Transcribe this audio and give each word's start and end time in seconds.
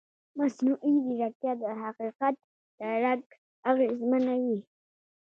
مصنوعي 0.39 0.93
ځیرکتیا 1.05 1.51
د 1.61 1.63
حقیقت 1.81 2.35
درک 2.79 3.27
اغېزمنوي. 3.71 4.59